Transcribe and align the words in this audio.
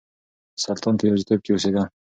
سلطان 0.63 0.93
په 0.97 1.03
يوازيتوب 1.07 1.39
کې 1.43 1.51
اوسېده. 1.53 1.83